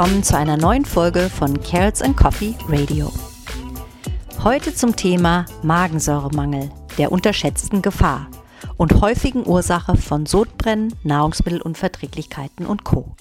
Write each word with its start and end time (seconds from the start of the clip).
Willkommen 0.00 0.22
zu 0.22 0.34
einer 0.34 0.56
neuen 0.56 0.86
Folge 0.86 1.28
von 1.28 1.62
Carrots 1.62 2.00
and 2.00 2.16
Coffee 2.16 2.54
Radio. 2.68 3.12
Heute 4.42 4.74
zum 4.74 4.96
Thema 4.96 5.44
Magensäuremangel, 5.62 6.70
der 6.96 7.12
unterschätzten 7.12 7.82
Gefahr 7.82 8.28
und 8.78 9.02
häufigen 9.02 9.46
Ursache 9.46 9.98
von 9.98 10.24
Sodbrennen, 10.24 10.94
Nahrungsmittelunverträglichkeiten 11.02 12.64
und 12.64 12.82
Co. 12.84 13.14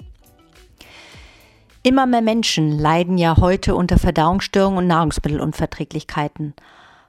Immer 1.84 2.06
mehr 2.06 2.21
Menschen 2.21 2.80
leiden 2.80 3.18
ja 3.18 3.36
heute 3.36 3.75
unter 3.75 4.00
Verdauungsstörungen 4.00 4.78
und 4.78 4.88
Nahrungsmittelunverträglichkeiten, 4.88 6.54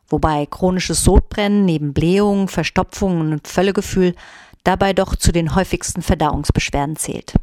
wobei 0.09 0.47
chronisches 0.47 1.05
Sodbrennen 1.05 1.65
neben 1.65 1.93
Blähungen, 1.93 2.49
Verstopfungen 2.49 3.35
und 3.35 3.47
Völlegefühl 3.47 4.17
dabei 4.65 4.95
doch 4.95 5.15
zu 5.15 5.31
den 5.31 5.55
häufigsten 5.55 6.03
Verdauungsbeschwerden 6.03 6.97
zählt. 6.97 7.35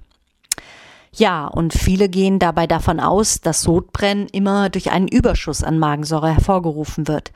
Ja, 1.18 1.48
und 1.48 1.74
viele 1.74 2.10
gehen 2.10 2.38
dabei 2.38 2.68
davon 2.68 3.00
aus, 3.00 3.42
dass 3.42 3.62
Sodbrennen 3.62 4.28
immer 4.28 4.70
durch 4.70 4.92
einen 4.92 5.08
Überschuss 5.08 5.64
an 5.64 5.80
Magensäure 5.80 6.32
hervorgerufen 6.32 7.08
wird. 7.08 7.32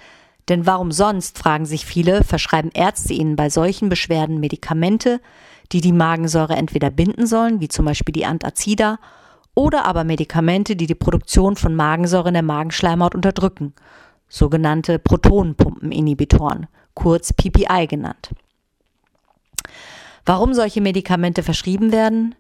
Denn 0.49 0.67
warum 0.67 0.91
sonst, 0.91 1.40
fragen 1.40 1.66
sich 1.66 1.85
viele, 1.85 2.23
verschreiben 2.23 2.70
Ärzte 2.76 3.13
ihnen 3.13 3.35
bei 3.35 3.49
solchen 3.49 3.90
Beschwerden 3.90 4.40
Medikamente, 4.40 5.20
die 5.71 5.81
die 5.81 5.94
Magensäure 5.94 6.55
entweder 6.55 6.91
binden 6.91 7.26
sollen, 7.26 7.59
wie 7.59 7.70
zum 7.70 7.85
Beispiel 7.85 8.13
die 8.13 8.26
Antazida, 8.26 8.99
oder 9.55 9.85
aber 9.85 10.04
Medikamente, 10.04 10.76
die 10.76 10.85
die 10.85 10.95
Produktion 10.95 11.55
von 11.55 11.76
Magensäure 11.76 12.27
in 12.27 12.35
der 12.35 12.43
Magenschleimhaut 12.43 13.16
unterdrücken, 13.16 13.73
sogenannte 14.29 14.99
Protonenpumpeninhibitoren, 14.99 16.68
kurz 16.93 17.34
PPI 17.34 17.88
genannt. 17.88 18.29
Warum 20.23 20.54
solche 20.54 20.82
Medikamente 20.82 21.41
verschrieben 21.41 21.91
werden? 21.91 22.35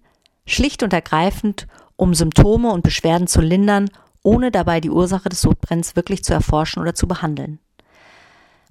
Schlicht 0.45 0.83
und 0.83 0.93
ergreifend, 0.93 1.67
um 1.95 2.13
Symptome 2.13 2.71
und 2.71 2.83
Beschwerden 2.83 3.27
zu 3.27 3.41
lindern, 3.41 3.89
ohne 4.23 4.51
dabei 4.51 4.81
die 4.81 4.89
Ursache 4.89 5.29
des 5.29 5.41
Sodbrenns 5.41 5.95
wirklich 5.95 6.23
zu 6.23 6.33
erforschen 6.33 6.81
oder 6.81 6.93
zu 6.93 7.07
behandeln. 7.07 7.59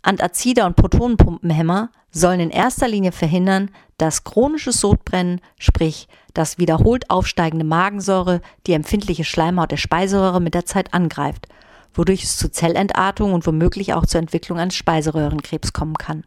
Antazida 0.03 0.67
und 0.67 0.77
Protonenpumpenhämmer 0.77 1.91
sollen 2.11 2.41
in 2.41 2.51
erster 2.51 2.89
Linie 2.89 3.13
verhindern, 3.13 3.71
dass 3.99 4.25
chronisches 4.25 4.81
Sodbrennen, 4.81 5.41
sprich 5.59 6.09
das 6.33 6.59
wiederholt 6.59 7.11
aufsteigende 7.11 7.67
Magensäure, 7.67 8.41
die 8.67 8.73
empfindliche 8.73 9.25
Schleimhaut 9.25 9.71
der 9.71 9.77
Speiseröhre 9.77 10.41
mit 10.41 10.55
der 10.55 10.65
Zeit 10.65 10.95
angreift, 10.95 11.49
wodurch 11.93 12.25
es 12.25 12.37
zu 12.37 12.51
Zellentartung 12.51 13.35
und 13.35 13.47
womöglich 13.47 13.93
auch 13.93 14.07
zur 14.07 14.21
Entwicklung 14.21 14.59
eines 14.59 14.75
Speiseröhrenkrebs 14.75 15.73
kommen 15.73 15.95
kann. 15.95 16.25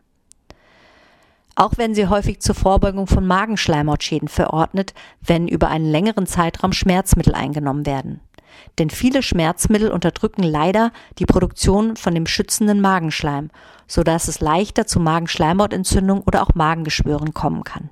Auch 1.56 1.78
werden 1.78 1.94
sie 1.94 2.08
häufig 2.08 2.40
zur 2.40 2.56
Vorbeugung 2.56 3.06
von 3.06 3.28
Magenschleimhautschäden 3.28 4.28
verordnet, 4.28 4.94
wenn 5.22 5.48
über 5.48 5.68
einen 5.68 5.90
längeren 5.90 6.26
Zeitraum 6.26 6.74
Schmerzmittel 6.74 7.36
eingenommen 7.36 7.86
werden. 7.86 8.22
Denn 8.80 8.90
viele 8.90 9.22
Schmerzmittel 9.22 9.92
unterdrücken 9.92 10.44
leider 10.44 10.92
die 11.20 11.26
Produktion 11.26 11.96
von 11.96 12.16
dem 12.16 12.26
schützenden 12.26 12.82
Magenschleim, 12.82 13.50
sodass 13.88 14.28
es 14.28 14.40
leichter 14.40 14.88
zu 14.88 15.00
Magenschleimhautentzündung 15.00 16.22
oder 16.22 16.42
auch 16.42 16.56
Magengeschwüren 16.56 17.34
kommen 17.34 17.64
kann. 17.64 17.90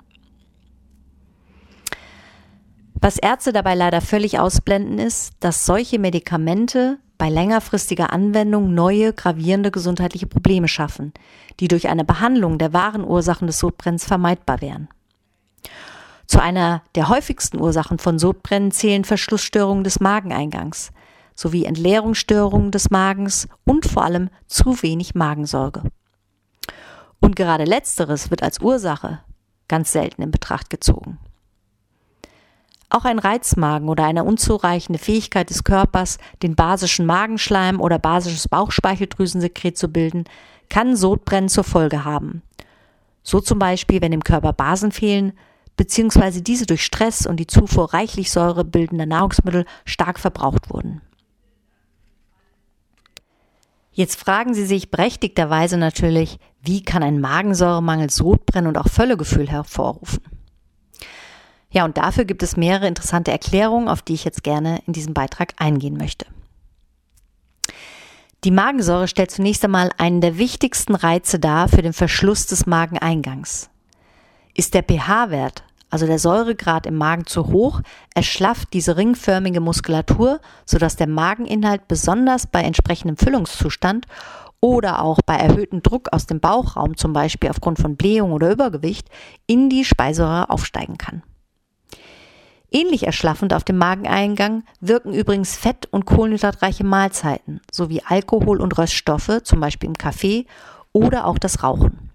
Was 3.00 3.17
Ärzte 3.17 3.52
dabei 3.52 3.73
leider 3.73 4.02
völlig 4.02 4.39
ausblenden 4.39 5.00
ist, 5.00 5.34
dass 5.39 5.66
solche 5.66 5.98
Medikamente 5.98 7.00
bei 7.22 7.30
längerfristiger 7.30 8.11
Anwendung 8.11 8.73
neue 8.73 9.14
gravierende 9.14 9.69
gesundheitliche 9.69 10.25
Probleme 10.25 10.67
schaffen, 10.67 11.14
die 11.59 11.67
durch 11.67 11.88
eine 11.88 12.03
Behandlung 12.03 12.58
der 12.58 12.73
wahren 12.73 13.05
Ursachen 13.05 13.45
des 13.45 13.59
Sodbrenns 13.59 14.05
vermeidbar 14.05 14.59
wären. 14.59 14.89
Zu 16.26 16.42
einer 16.42 16.82
der 16.95 17.09
häufigsten 17.09 17.61
Ursachen 17.61 17.99
von 17.99 18.17
Sodbrennen 18.17 18.71
zählen 18.71 19.04
Verschlussstörungen 19.04 19.83
des 19.83 19.99
Mageneingangs 19.99 20.93
sowie 21.36 21.65
Entleerungsstörungen 21.65 22.71
des 22.71 22.89
Magens 22.89 23.48
und 23.65 23.86
vor 23.86 24.03
allem 24.03 24.32
zu 24.48 24.82
wenig 24.82 25.14
Magensäure. 25.14 25.83
Und 27.20 27.36
gerade 27.36 27.65
letzteres 27.65 28.32
wird 28.32 28.42
als 28.42 28.61
Ursache 28.61 29.20
ganz 29.67 29.92
selten 29.92 30.23
in 30.23 30.32
Betracht 30.32 30.71
gezogen. 30.71 31.20
Auch 32.93 33.05
ein 33.05 33.19
Reizmagen 33.19 33.87
oder 33.87 34.03
eine 34.03 34.25
unzureichende 34.25 34.99
Fähigkeit 34.99 35.49
des 35.49 35.63
Körpers, 35.63 36.17
den 36.43 36.55
basischen 36.55 37.05
Magenschleim 37.05 37.79
oder 37.79 37.97
basisches 37.97 38.49
Bauchspeicheldrüsensekret 38.49 39.77
zu 39.77 39.87
bilden, 39.87 40.25
kann 40.67 40.97
Sodbrennen 40.97 41.47
zur 41.47 41.63
Folge 41.63 42.03
haben. 42.03 42.41
So 43.23 43.39
zum 43.39 43.59
Beispiel, 43.59 44.02
wenn 44.02 44.11
im 44.11 44.25
Körper 44.25 44.52
Basen 44.52 44.91
fehlen, 44.91 45.31
beziehungsweise 45.77 46.41
diese 46.41 46.65
durch 46.65 46.83
Stress 46.83 47.25
und 47.25 47.37
die 47.37 47.47
Zufuhr 47.47 47.93
reichlich 47.93 48.29
Säure 48.29 48.65
bildender 48.65 49.05
Nahrungsmittel 49.05 49.65
stark 49.85 50.19
verbraucht 50.19 50.69
wurden. 50.69 51.02
Jetzt 53.93 54.19
fragen 54.19 54.53
Sie 54.53 54.65
sich 54.65 54.91
berechtigterweise 54.91 55.77
natürlich, 55.77 56.39
wie 56.61 56.83
kann 56.83 57.03
ein 57.03 57.21
Magensäuremangel 57.21 58.09
Sodbrennen 58.09 58.67
und 58.67 58.77
auch 58.77 58.89
Völlegefühl 58.89 59.49
hervorrufen? 59.49 60.40
Ja, 61.71 61.86
und 61.86 61.98
dafür 61.98 62.26
gibt 62.26 62.43
es 62.43 62.58
mehrere 62.58 62.87
interessante 62.87 63.32
Erklärungen, 63.32 63.87
auf 63.87 64.02
die 64.02 64.14
ich 64.14 64.26
jetzt 64.26 64.43
gerne 64.43 64.82
in 64.86 64.93
diesem 64.93 65.14
Beitrag 65.14 65.54
eingehen 65.58 65.98
möchte. 65.98 66.26
Die 68.43 68.52
Magensäure 68.52 69.08
stellt 69.08 69.32
zunächst 69.32 69.64
einmal 69.64 69.92
einen 69.98 70.20
der 70.20 70.37
wichtigsten 70.37 70.95
Reize 70.95 71.39
dar 71.39 71.70
für 71.70 71.82
den 71.82 71.93
Verschluss 71.93 72.48
des 72.48 72.65
Mageneingangs. 72.65 73.70
Ist 74.54 74.73
der 74.73 74.83
pH-Wert, 74.83 75.64
also 75.92 76.08
der 76.08 76.20
Säuregrad 76.20 76.87
im 76.87 76.95
Magen 76.95 77.26
zu 77.27 77.48
hoch, 77.48 77.82
erschlafft 78.15 78.73
diese 78.73 78.98
ringförmige 78.98 79.61
Muskulatur, 79.61 80.39
sodass 80.65 80.95
der 80.95 81.08
Mageninhalt 81.08 81.88
besonders 81.88 82.48
bei 82.48 82.64
entsprechendem 82.64 83.17
Füllungszustand 83.17 84.08
oder 84.59 85.02
auch 85.02 85.20
bei 85.26 85.36
erhöhtem 85.36 85.83
Druck 85.83 86.09
aus 86.11 86.26
dem 86.26 86.39
Bauchraum, 86.39 86.98
zum 86.98 87.14
Beispiel 87.14 87.49
aufgrund 87.49 87.80
von 87.80 87.95
Blähung 87.95 88.32
oder 88.32 88.52
Übergewicht, 88.52 89.08
in 89.48 89.70
die 89.70 89.86
Speiseröhre 89.86 90.49
aufsteigen 90.49 90.98
kann. 90.98 91.23
Ähnlich 92.73 93.04
erschlaffend 93.05 93.54
auf 93.54 93.65
dem 93.65 93.77
Mageneingang 93.77 94.64
wirken 94.80 95.14
übrigens 95.14 95.58
fett- 95.58 95.89
und 95.92 96.05
kohlenhydratreiche 96.05 96.86
Mahlzeiten 96.86 97.59
sowie 97.70 98.02
Alkohol 98.05 98.61
und 98.61 98.77
Röststoffe, 98.77 99.42
zum 99.43 99.59
Beispiel 99.59 99.89
im 99.89 99.98
Kaffee 99.98 100.45
oder 100.93 101.27
auch 101.27 101.37
das 101.37 101.64
Rauchen. 101.64 102.09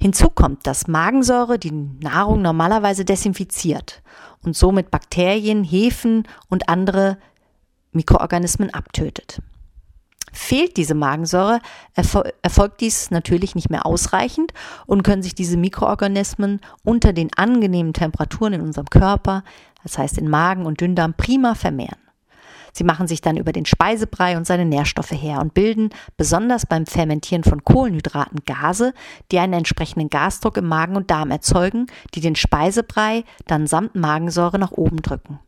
Hinzu 0.00 0.30
kommt, 0.30 0.66
dass 0.66 0.86
Magensäure 0.86 1.58
die 1.58 1.72
Nahrung 1.72 2.40
normalerweise 2.40 3.04
desinfiziert 3.04 4.02
und 4.42 4.56
somit 4.56 4.90
Bakterien, 4.90 5.62
Hefen 5.62 6.26
und 6.48 6.70
andere 6.70 7.18
Mikroorganismen 7.92 8.72
abtötet. 8.72 9.42
Fehlt 10.32 10.76
diese 10.76 10.94
Magensäure, 10.94 11.60
erfol 11.94 12.32
erfolgt 12.42 12.80
dies 12.80 13.10
natürlich 13.10 13.54
nicht 13.54 13.70
mehr 13.70 13.86
ausreichend 13.86 14.52
und 14.86 15.02
können 15.02 15.22
sich 15.22 15.34
diese 15.34 15.56
Mikroorganismen 15.56 16.60
unter 16.84 17.12
den 17.12 17.30
angenehmen 17.36 17.92
Temperaturen 17.92 18.54
in 18.54 18.60
unserem 18.60 18.88
Körper, 18.90 19.44
das 19.82 19.98
heißt 19.98 20.18
in 20.18 20.28
Magen 20.28 20.66
und 20.66 20.80
Dünndarm, 20.80 21.14
prima 21.14 21.54
vermehren. 21.54 21.98
Sie 22.72 22.84
machen 22.84 23.08
sich 23.08 23.20
dann 23.20 23.36
über 23.36 23.52
den 23.52 23.66
Speisebrei 23.66 24.36
und 24.36 24.46
seine 24.46 24.64
Nährstoffe 24.64 25.10
her 25.10 25.40
und 25.40 25.54
bilden 25.54 25.90
besonders 26.16 26.66
beim 26.66 26.86
Fermentieren 26.86 27.42
von 27.42 27.64
Kohlenhydraten 27.64 28.40
Gase, 28.44 28.94
die 29.32 29.38
einen 29.38 29.54
entsprechenden 29.54 30.10
Gasdruck 30.10 30.56
im 30.58 30.66
Magen 30.66 30.96
und 30.96 31.10
Darm 31.10 31.30
erzeugen, 31.30 31.86
die 32.14 32.20
den 32.20 32.36
Speisebrei 32.36 33.24
dann 33.46 33.66
samt 33.66 33.96
Magensäure 33.96 34.58
nach 34.58 34.72
oben 34.72 35.02
drücken. 35.02 35.40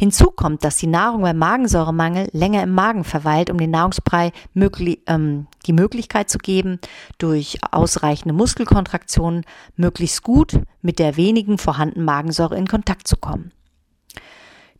Hinzu 0.00 0.30
kommt, 0.30 0.64
dass 0.64 0.78
die 0.78 0.86
Nahrung 0.86 1.20
beim 1.20 1.36
Magensäuremangel 1.36 2.30
länger 2.32 2.62
im 2.62 2.72
Magen 2.72 3.04
verweilt, 3.04 3.50
um 3.50 3.58
den 3.58 3.70
Nahrungsbrei 3.70 4.32
möglich, 4.54 5.00
ähm, 5.06 5.46
die 5.66 5.74
Möglichkeit 5.74 6.30
zu 6.30 6.38
geben, 6.38 6.78
durch 7.18 7.58
ausreichende 7.70 8.32
Muskelkontraktionen 8.32 9.44
möglichst 9.76 10.22
gut 10.22 10.58
mit 10.80 10.98
der 11.00 11.18
wenigen 11.18 11.58
vorhandenen 11.58 12.06
Magensäure 12.06 12.56
in 12.56 12.66
Kontakt 12.66 13.08
zu 13.08 13.18
kommen. 13.18 13.52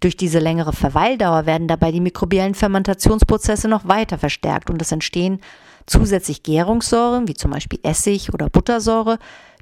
Durch 0.00 0.16
diese 0.16 0.38
längere 0.38 0.72
Verweildauer 0.72 1.44
werden 1.44 1.68
dabei 1.68 1.92
die 1.92 2.00
mikrobiellen 2.00 2.54
Fermentationsprozesse 2.54 3.68
noch 3.68 3.86
weiter 3.86 4.16
verstärkt 4.16 4.70
und 4.70 4.80
es 4.80 4.90
entstehen 4.90 5.40
zusätzlich 5.84 6.44
Gärungssäuren, 6.44 7.28
wie 7.28 7.34
zum 7.34 7.50
Beispiel 7.50 7.80
Essig 7.82 8.32
oder 8.32 8.48
Buttersäure, 8.48 9.18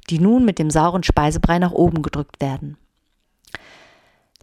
die 0.09 0.19
nun 0.19 0.45
mit 0.45 0.57
dem 0.57 0.69
sauren 0.69 1.03
Speisebrei 1.03 1.59
nach 1.59 1.73
oben 1.73 2.01
gedrückt 2.01 2.39
werden. 2.39 2.77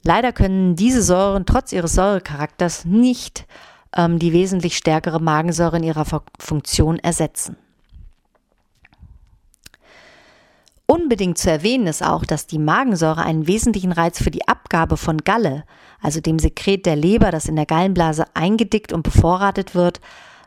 Leider 0.07 0.33
können 0.33 0.77
diese 0.77 1.03
Säuren 1.03 1.47
trotz 1.47 1.73
ihres 1.73 1.95
Säurecharakters 1.95 2.85
nicht 2.85 3.45
ähm, 3.93 4.21
die 4.21 4.33
wesentlich 4.33 4.77
stärkere 4.77 5.21
Magensäure 5.21 5.79
in 5.79 5.83
ihrer 5.83 6.05
Funktion 6.39 7.01
ersetzen. 7.01 7.57
Unbedingt 10.87 11.39
zu 11.39 11.51
erwähnen 11.51 11.89
ist 11.89 12.07
auch, 12.07 12.25
dass 12.25 12.47
die 12.47 12.61
Magensäure 12.61 13.25
einen 13.25 13.49
wesentlichen 13.49 13.91
Reiz 13.91 14.23
für 14.23 14.31
die 14.31 14.47
Abgabe 14.47 14.97
von 14.97 15.19
Galle, 15.25 15.65
also 16.01 16.21
dem 16.21 16.39
Sekret 16.39 16.87
der 16.87 16.95
Leber, 16.95 17.33
das 17.33 17.49
in 17.49 17.57
der 17.57 17.67
Gallenblase 17.67 18.27
eingedickt 18.35 18.93
und 18.93 19.03
bevorratet 19.03 19.75
wird, 19.75 20.01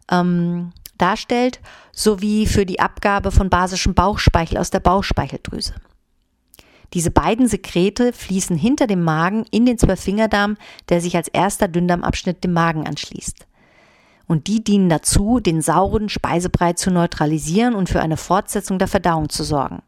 ähm, 0.10 0.72
darstellt, 0.98 1.60
sowie 1.92 2.46
für 2.46 2.66
die 2.66 2.80
Abgabe 2.80 3.30
von 3.30 3.50
basischem 3.50 3.94
Bauchspeichel 3.94 4.58
aus 4.58 4.70
der 4.70 4.80
Bauchspeicheldrüse. 4.80 5.74
Diese 6.94 7.12
beiden 7.12 7.48
Sekrete 7.48 8.14
fließen 8.14 8.58
hinter 8.58 8.88
dem 8.88 9.04
Magen 9.04 9.46
in 9.52 9.66
den 9.66 9.78
Zwölffingerdarm, 9.78 10.58
der 10.90 11.02
sich 11.02 11.16
als 11.16 11.28
erster 11.28 11.68
Dünndarmabschnitt 11.68 12.44
dem 12.44 12.54
Magen 12.54 12.88
anschließt. 12.88 13.46
Und 14.28 14.48
die 14.48 14.64
dienen 14.64 14.90
dazu, 14.90 15.40
den 15.40 15.62
sauren 15.62 16.10
Speisebrei 16.10 16.74
zu 16.74 16.92
neutralisieren 16.92 17.76
und 17.76 17.90
für 17.90 18.02
eine 18.02 18.18
Fortsetzung 18.18 18.80
der 18.80 18.88
Verdauung 18.88 19.30
zu 19.30 19.44
sorgen. 19.44 19.82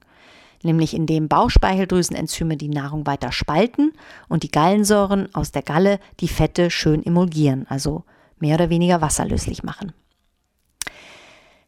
Nämlich 0.64 0.96
indem 0.96 1.28
Bauchspeicheldrüsenenzyme 1.28 2.58
die 2.58 2.70
Nahrung 2.70 3.08
weiter 3.08 3.32
spalten 3.32 3.94
und 4.30 4.44
die 4.44 4.52
Gallensäuren 4.52 5.34
aus 5.34 5.52
der 5.52 5.64
Galle 5.64 6.00
die 6.20 6.28
Fette 6.28 6.70
schön 6.70 7.04
emulgieren, 7.04 7.66
also 7.68 8.04
mehr 8.40 8.56
oder 8.56 8.70
weniger 8.70 9.02
wasserlöslich 9.02 9.64
machen. 9.64 9.94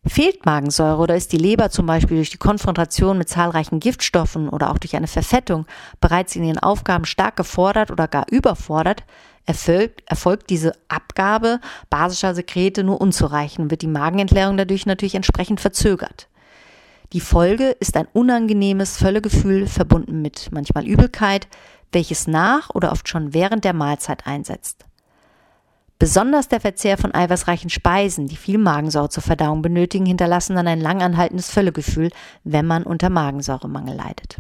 Fehlt 0.05 0.45
Magensäure 0.45 0.97
oder 0.97 1.15
ist 1.15 1.31
die 1.31 1.37
Leber 1.37 1.69
zum 1.69 1.85
Beispiel 1.85 2.17
durch 2.17 2.29
die 2.29 2.37
Konfrontation 2.37 3.17
mit 3.17 3.29
zahlreichen 3.29 3.79
Giftstoffen 3.79 4.49
oder 4.49 4.69
auch 4.69 4.77
durch 4.77 4.97
eine 4.97 5.07
Verfettung 5.07 5.65
bereits 6.01 6.35
in 6.35 6.43
ihren 6.43 6.59
Aufgaben 6.59 7.05
stark 7.05 7.37
gefordert 7.37 7.89
oder 7.89 8.09
gar 8.09 8.25
überfordert, 8.29 9.03
erfolgt, 9.45 10.03
erfolgt 10.05 10.49
diese 10.49 10.73
Abgabe 10.89 11.61
basischer 11.89 12.35
Sekrete 12.35 12.83
nur 12.83 12.99
unzureichend 12.99 13.65
und 13.65 13.71
wird 13.71 13.81
die 13.81 13.87
Magenentleerung 13.87 14.57
dadurch 14.57 14.85
natürlich 14.85 15.15
entsprechend 15.15 15.61
verzögert. 15.61 16.27
Die 17.13 17.21
Folge 17.21 17.69
ist 17.79 17.95
ein 17.95 18.07
unangenehmes 18.11 18.97
Völlegefühl 18.97 19.67
verbunden 19.67 20.21
mit 20.21 20.49
manchmal 20.51 20.85
Übelkeit, 20.85 21.47
welches 21.93 22.27
nach 22.27 22.71
oder 22.71 22.91
oft 22.91 23.07
schon 23.07 23.33
während 23.33 23.63
der 23.63 23.73
Mahlzeit 23.73 24.27
einsetzt. 24.27 24.85
Besonders 26.03 26.49
der 26.49 26.59
Verzehr 26.59 26.97
von 26.97 27.15
eiweißreichen 27.15 27.69
Speisen, 27.69 28.27
die 28.27 28.35
viel 28.35 28.57
Magensäure 28.57 29.07
zur 29.07 29.23
Verdauung 29.23 29.61
benötigen, 29.61 30.05
hinterlassen 30.05 30.53
dann 30.53 30.67
ein 30.67 30.81
langanhaltendes 30.81 31.49
Völlegefühl, 31.49 32.09
wenn 32.43 32.65
man 32.65 32.83
unter 32.83 33.09
Magensäuremangel 33.09 33.95
leidet. 33.95 34.39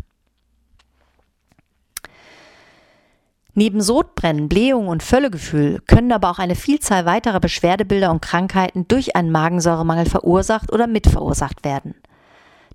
Neben 3.53 3.79
Sodbrennen, 3.79 4.49
Blähung 4.49 4.89
und 4.89 5.03
Völlegefühl 5.03 5.79
können 5.87 6.11
aber 6.11 6.31
auch 6.31 6.39
eine 6.39 6.55
Vielzahl 6.55 7.05
weiterer 7.05 7.39
Beschwerdebilder 7.39 8.11
und 8.11 8.21
Krankheiten 8.21 8.85
durch 8.89 9.15
einen 9.15 9.31
Magensäuremangel 9.31 10.07
verursacht 10.07 10.69
oder 10.69 10.85
mitverursacht 10.85 11.63
werden. 11.63 11.95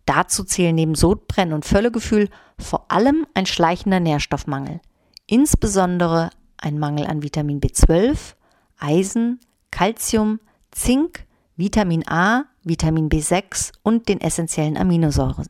Dazu 0.06 0.44
zählen 0.44 0.75
neben 0.75 0.94
Sodbrennen 0.94 1.52
und 1.52 1.67
Völlegefühl 1.67 2.31
vor 2.58 2.91
allem 2.91 3.26
ein 3.34 3.44
schleichender 3.44 4.00
Nährstoffmangel, 4.00 4.81
insbesondere 5.26 6.31
ein 6.56 6.79
Mangel 6.79 7.06
an 7.06 7.23
Vitamin 7.23 7.61
B12, 7.61 8.38
Eisen, 8.78 9.40
Calcium, 9.70 10.40
Zink, 10.70 11.26
Vitamin 11.56 12.06
A, 12.08 12.44
Vitamin 12.62 13.08
B6 13.08 13.72
und 13.82 14.08
den 14.08 14.20
essentiellen 14.20 14.76
Aminosäuren. 14.76 15.46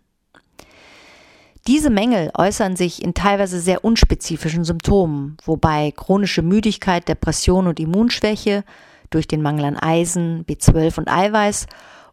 Diese 1.66 1.90
Mängel 1.90 2.30
äußern 2.34 2.76
sich 2.76 3.02
in 3.02 3.12
teilweise 3.12 3.60
sehr 3.60 3.84
unspezifischen 3.84 4.64
Symptomen, 4.64 5.36
wobei 5.44 5.90
chronische 5.90 6.40
Müdigkeit, 6.40 7.06
Depression 7.06 7.66
und 7.66 7.78
Immunschwäche 7.78 8.64
durch 9.10 9.28
den 9.28 9.42
Mangel 9.42 9.66
an 9.66 9.76
Eisen, 9.76 10.46
B12 10.46 10.98
und 10.98 11.08
Eiweiß 11.08 11.66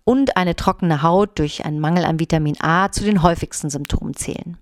und 0.04 0.36
eine 0.36 0.58
trockene 0.58 1.02
Haut 1.02 1.40
durch 1.40 1.64
einen 1.64 1.80
Mangel 1.80 2.04
an 2.04 2.20
Vitamin 2.20 2.58
A 2.60 2.92
zu 2.92 3.06
den 3.06 3.24
häufigsten 3.24 3.70
Symptomen 3.70 4.14
zählen. 4.14 4.58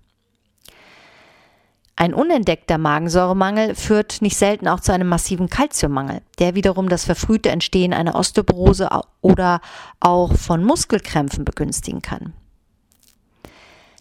Ein 1.96 2.12
unentdeckter 2.12 2.76
Magensäuremangel 2.76 3.76
führt 3.76 4.20
nicht 4.20 4.36
selten 4.36 4.66
auch 4.66 4.80
zu 4.80 4.92
einem 4.92 5.08
massiven 5.08 5.48
Kalziummangel, 5.48 6.22
der 6.40 6.56
wiederum 6.56 6.88
das 6.88 7.04
verfrühte 7.04 7.50
Entstehen 7.50 7.92
einer 7.92 8.16
Osteoporose 8.16 8.88
oder 9.20 9.60
auch 10.00 10.34
von 10.34 10.64
Muskelkrämpfen 10.64 11.44
begünstigen 11.44 12.02
kann. 12.02 12.32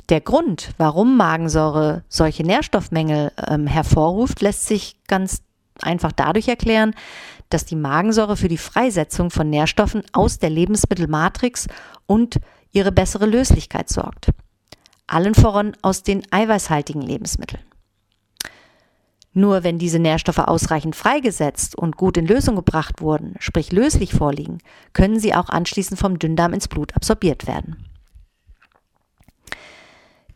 Der 0.10 0.22
Grund, 0.22 0.72
warum 0.78 1.18
Magensäure 1.18 2.04
solche 2.10 2.44
Nährstoffmängel 2.44 3.32
ähm, 3.48 3.68
hervorruft, 3.68 4.42
lässt 4.42 4.68
sich 4.68 4.98
ganz 5.08 5.44
einfach 5.82 6.12
dadurch 6.12 6.48
erklären, 6.48 6.94
dass 7.50 7.66
die 7.66 7.76
Magensäure 7.76 8.36
für 8.36 8.48
die 8.48 8.58
Freisetzung 8.58 9.30
von 9.30 9.50
Nährstoffen 9.50 10.04
aus 10.12 10.40
der 10.40 10.50
Lebensmittelmatrix 10.50 11.68
und 12.06 12.40
ihre 12.72 12.92
bessere 12.92 13.28
Löslichkeit 13.28 13.90
sorgt. 13.90 14.30
Allen 15.08 15.36
voran 15.36 15.78
aus 15.82 16.04
den 16.04 16.24
eiweißhaltigen 16.32 17.02
Lebensmitteln. 17.02 17.64
Nur 19.34 19.64
wenn 19.64 19.80
diese 19.80 19.98
Nährstoffe 19.98 20.40
ausreichend 20.40 20.96
freigesetzt 20.96 21.76
und 21.76 21.98
gut 21.98 22.18
in 22.18 22.28
Lösung 22.28 22.56
gebracht 22.56 23.02
wurden, 23.02 23.36
sprich 23.40 23.72
löslich 23.72 24.14
vorliegen, 24.14 24.60
können 24.94 25.20
sie 25.20 25.34
auch 25.34 25.50
anschließend 25.50 26.00
vom 26.00 26.20
Dünndarm 26.20 26.54
ins 26.54 26.68
Blut 26.68 26.96
absorbiert 26.96 27.48
werden. 27.48 27.84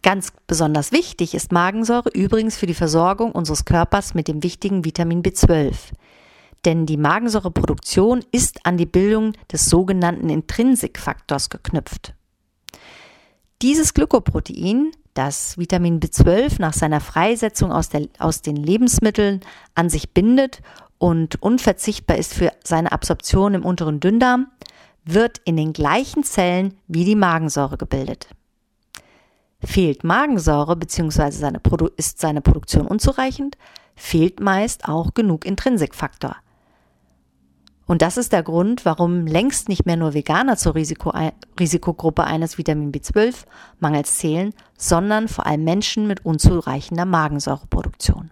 Ganz 0.01 0.31
besonders 0.47 0.91
wichtig 0.91 1.35
ist 1.35 1.51
Magensäure 1.51 2.09
übrigens 2.09 2.57
für 2.57 2.65
die 2.65 2.73
Versorgung 2.73 3.31
unseres 3.33 3.65
Körpers 3.65 4.13
mit 4.13 4.27
dem 4.27 4.41
wichtigen 4.41 4.85
Vitamin 4.85 5.21
B12. 5.21 5.75
Denn 6.65 6.85
die 6.85 6.97
Magensäureproduktion 6.97 8.23
ist 8.31 8.65
an 8.65 8.77
die 8.77 8.85
Bildung 8.85 9.33
des 9.51 9.65
sogenannten 9.65 10.29
Intrinsikfaktors 10.29 11.49
geknüpft. 11.49 12.13
Dieses 13.61 13.95
Glykoprotein 13.95 14.91
das 15.15 15.57
Vitamin 15.57 15.99
B12 15.99 16.57
nach 16.59 16.73
seiner 16.73 17.01
Freisetzung 17.01 17.71
aus, 17.71 17.89
der, 17.89 18.07
aus 18.19 18.43
den 18.43 18.55
Lebensmitteln 18.55 19.41
an 19.73 19.89
sich 19.89 20.11
bindet 20.13 20.61
und 20.99 21.41
unverzichtbar 21.41 22.17
ist 22.17 22.35
für 22.35 22.51
seine 22.63 22.91
Absorption 22.91 23.55
im 23.55 23.65
unteren 23.65 23.99
Dünndarm, 23.99 24.47
wird 25.05 25.39
in 25.43 25.57
den 25.57 25.73
gleichen 25.73 26.23
Zellen 26.23 26.75
wie 26.87 27.03
die 27.03 27.15
Magensäure 27.15 27.77
gebildet. 27.77 28.27
Fehlt 29.63 30.03
Magensäure 30.03 30.75
bzw. 30.75 31.31
Seine 31.31 31.59
ist 31.95 32.19
seine 32.19 32.41
Produktion 32.41 32.85
unzureichend, 32.85 33.57
fehlt 33.95 34.39
meist 34.39 34.87
auch 34.87 35.15
genug 35.15 35.45
Intrinsikfaktor. 35.45 36.35
Und 37.87 38.01
das 38.01 38.17
ist 38.17 38.33
der 38.33 38.43
Grund, 38.43 38.83
warum 38.83 39.25
längst 39.25 39.69
nicht 39.69 39.85
mehr 39.85 39.95
nur 39.95 40.13
Veganer 40.13 40.57
zur 40.57 40.75
Risiko, 40.75 41.13
Risikogruppe 41.57 42.25
eines 42.25 42.57
Vitamin 42.57 42.91
B12-Mangels 42.91 44.17
zählen, 44.17 44.53
sondern 44.77 45.29
vor 45.29 45.47
allem 45.47 45.63
Menschen 45.63 46.05
mit 46.05 46.25
unzureichender 46.25 47.05
Magensäureproduktion. 47.05 48.29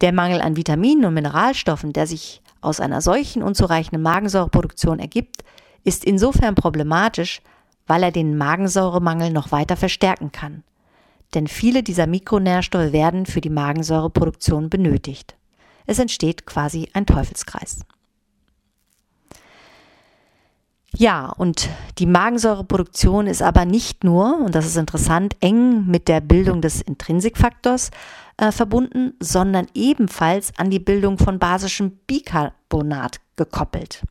Der 0.00 0.12
Mangel 0.12 0.40
an 0.40 0.56
Vitaminen 0.56 1.04
und 1.04 1.14
Mineralstoffen, 1.14 1.92
der 1.92 2.08
sich 2.08 2.42
aus 2.60 2.80
einer 2.80 3.00
solchen 3.00 3.42
unzureichenden 3.44 4.02
Magensäureproduktion 4.02 4.98
ergibt, 4.98 5.44
ist 5.84 6.04
insofern 6.04 6.56
problematisch, 6.56 7.40
weil 7.86 8.02
er 8.02 8.10
den 8.10 8.36
Magensäuremangel 8.36 9.30
noch 9.30 9.52
weiter 9.52 9.76
verstärken 9.76 10.32
kann. 10.32 10.64
Denn 11.34 11.46
viele 11.46 11.84
dieser 11.84 12.08
Mikronährstoffe 12.08 12.92
werden 12.92 13.26
für 13.26 13.40
die 13.40 13.50
Magensäureproduktion 13.50 14.70
benötigt. 14.70 15.36
Es 15.86 15.98
entsteht 15.98 16.46
quasi 16.46 16.88
ein 16.92 17.06
Teufelskreis. 17.06 17.80
Ja, 20.96 21.30
und 21.30 21.68
die 21.98 22.06
Magensäureproduktion 22.06 23.26
ist 23.26 23.42
aber 23.42 23.64
nicht 23.64 24.04
nur, 24.04 24.38
und 24.38 24.54
das 24.54 24.64
ist 24.64 24.76
interessant, 24.76 25.36
eng 25.40 25.86
mit 25.86 26.06
der 26.06 26.20
Bildung 26.20 26.60
des 26.60 26.82
Intrinsikfaktors 26.82 27.90
äh, 28.36 28.52
verbunden, 28.52 29.14
sondern 29.18 29.66
ebenfalls 29.74 30.52
an 30.56 30.70
die 30.70 30.78
Bildung 30.78 31.18
von 31.18 31.40
basischem 31.40 31.98
Bicarbonat 32.06 33.20
gekoppelt. 33.34 34.02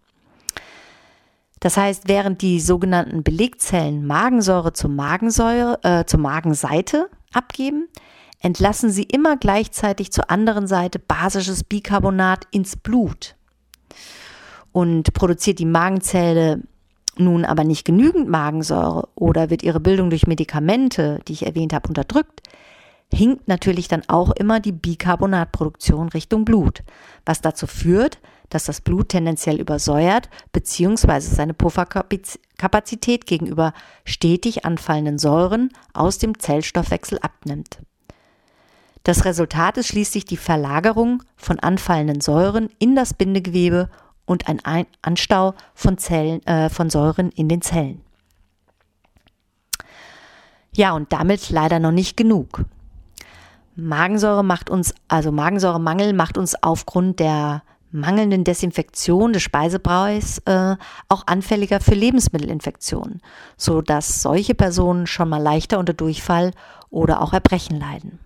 Das 1.61 1.77
heißt, 1.77 2.09
während 2.09 2.41
die 2.41 2.59
sogenannten 2.59 3.23
Belegzellen 3.23 4.05
Magensäure 4.05 4.73
zur 4.73 4.89
Magensäure, 4.89 5.79
äh, 5.83 6.03
zur 6.03 6.19
Magenseite 6.19 7.09
abgeben, 7.31 7.87
entlassen 8.43 8.91
sie 8.91 9.03
immer 9.03 9.37
gleichzeitig 9.37 10.11
zur 10.11 10.29
anderen 10.29 10.67
Seite 10.67 10.99
basisches 10.99 11.63
Bicarbonat 11.63 12.45
ins 12.51 12.75
Blut. 12.75 13.35
Und 14.71 15.13
produziert 15.13 15.59
die 15.59 15.65
Magenzelle 15.65 16.61
nun 17.17 17.45
aber 17.45 17.63
nicht 17.63 17.85
genügend 17.85 18.27
Magensäure 18.27 19.07
oder 19.15 19.49
wird 19.49 19.63
ihre 19.63 19.79
Bildung 19.79 20.09
durch 20.09 20.27
Medikamente, 20.27 21.19
die 21.27 21.33
ich 21.33 21.45
erwähnt 21.45 21.73
habe, 21.73 21.87
unterdrückt, 21.87 22.41
hinkt 23.13 23.47
natürlich 23.47 23.87
dann 23.87 24.03
auch 24.07 24.31
immer 24.31 24.59
die 24.59 24.71
Bicarbonatproduktion 24.71 26.09
Richtung 26.09 26.43
Blut, 26.43 26.83
was 27.25 27.41
dazu 27.41 27.67
führt, 27.67 28.19
dass 28.49 28.65
das 28.65 28.81
Blut 28.81 29.09
tendenziell 29.09 29.59
übersäuert 29.61 30.29
bzw. 30.51 31.19
seine 31.19 31.53
Pufferkapazität 31.53 33.25
gegenüber 33.25 33.73
stetig 34.05 34.65
anfallenden 34.65 35.17
Säuren 35.17 35.69
aus 35.93 36.17
dem 36.17 36.39
Zellstoffwechsel 36.39 37.19
abnimmt. 37.19 37.79
Das 39.03 39.25
Resultat 39.25 39.77
ist 39.77 39.87
schließlich 39.87 40.23
die 40.23 40.37
Verlagerung 40.37 41.23
von 41.35 41.59
anfallenden 41.59 42.21
Säuren 42.21 42.69
in 42.79 42.95
das 42.95 43.13
Bindegewebe 43.13 43.89
und 44.25 44.47
ein 44.47 44.61
Anstau 45.01 45.53
von, 45.73 45.97
Zellen, 45.97 46.45
äh, 46.47 46.69
von 46.69 46.89
Säuren 46.89 47.29
in 47.31 47.49
den 47.49 47.61
Zellen. 47.61 48.01
Ja, 50.73 50.93
und 50.93 51.11
damit 51.11 51.49
leider 51.49 51.79
noch 51.79 51.91
nicht 51.91 52.15
genug. 52.15 52.63
Magensäure 53.75 54.43
macht 54.43 54.69
uns, 54.69 54.93
also 55.09 55.31
Magensäuremangel 55.31 56.13
macht 56.13 56.37
uns 56.37 56.55
aufgrund 56.63 57.19
der 57.19 57.63
mangelnden 57.91 58.43
Desinfektion 58.43 59.33
des 59.33 59.43
Speisebraues 59.43 60.39
äh, 60.45 60.77
auch 61.09 61.27
anfälliger 61.27 61.79
für 61.79 61.93
Lebensmittelinfektionen, 61.93 63.21
so 63.57 63.81
dass 63.81 64.21
solche 64.21 64.55
Personen 64.55 65.07
schon 65.07 65.29
mal 65.29 65.41
leichter 65.41 65.77
unter 65.77 65.93
Durchfall 65.93 66.51
oder 66.89 67.21
auch 67.21 67.33
Erbrechen 67.33 67.79
leiden. 67.79 68.19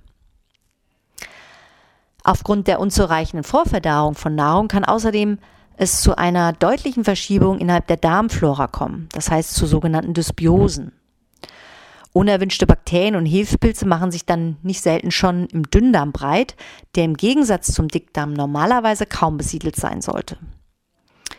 Aufgrund 2.28 2.68
der 2.68 2.82
unzureichenden 2.82 3.46
Vorverdauung 3.46 4.14
von 4.14 4.36
Nahrung 4.36 4.68
kann 4.68 4.84
außerdem 4.84 5.40
es 5.78 6.02
zu 6.02 6.18
einer 6.18 6.52
deutlichen 6.52 7.06
Verschiebung 7.06 7.58
innerhalb 7.58 7.88
der 7.88 7.96
Darmflora 7.96 8.68
kommen, 8.68 9.08
das 9.14 9.32
heißt 9.32 9.54
zu 9.54 9.66
sogenannten 9.66 10.14
Dysbiosen. 10.14 10.92
Unerwünschte 12.12 12.68
Bakterien 12.68 13.16
und 13.16 13.26
Hefepilze 13.26 13.88
machen 13.88 14.12
sich 14.12 14.26
dann 14.26 14.58
nicht 14.62 14.82
selten 14.82 15.10
schon 15.12 15.46
im 15.46 15.72
Dünndarm 15.72 16.12
breit, 16.12 16.58
der 16.96 17.06
im 17.06 17.16
Gegensatz 17.16 17.72
zum 17.72 17.88
Dickdarm 17.88 18.34
normalerweise 18.34 19.06
kaum 19.06 19.38
besiedelt 19.38 19.78
sein 19.78 20.02
sollte. 20.02 20.38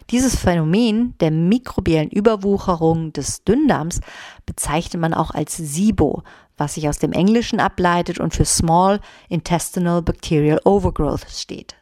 Dieses 0.08 0.36
Phänomen 0.36 1.12
der 1.20 1.30
mikrobiellen 1.30 2.08
Überwucherung 2.08 3.12
des 3.12 3.44
Dünndarms 3.44 4.00
bezeichnet 4.46 5.02
man 5.02 5.12
auch 5.12 5.32
als 5.32 5.58
SIBO, 5.58 6.22
was 6.58 6.74
sich 6.74 6.88
aus 6.88 6.98
dem 6.98 7.12
Englischen 7.12 7.60
ableitet 7.60 8.20
und 8.20 8.34
für 8.34 8.44
Small 8.44 9.00
Intestinal 9.28 10.02
Bacterial 10.02 10.60
Overgrowth 10.64 11.26
steht. 11.30 11.76